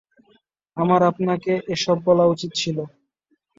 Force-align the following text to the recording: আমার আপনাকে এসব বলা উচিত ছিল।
আমার 0.77 1.01
আপনাকে 1.03 1.53
এসব 1.73 1.97
বলা 2.07 2.25
উচিত 2.25 2.51
ছিল। 2.55 2.77